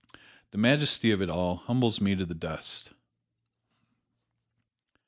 The 0.49 0.57
majesty 0.57 1.11
of 1.11 1.21
it 1.21 1.29
all 1.29 1.57
humbles 1.57 2.01
me 2.01 2.15
to 2.15 2.25
the 2.25 2.33
dust." 2.33 2.89